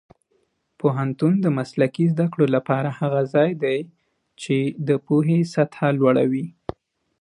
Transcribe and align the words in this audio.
پوهنتون 0.79 1.33
د 1.41 1.45
مسلکي 1.57 2.05
زده 2.13 2.25
کړو 2.33 2.45
لپاره 2.55 2.89
هغه 2.99 3.21
ځای 3.33 3.49
دی 3.63 3.77
چې 4.41 4.55
د 4.87 4.89
پوهې 5.05 5.39
سطح 5.53 5.79
لوړوي. 5.99 6.45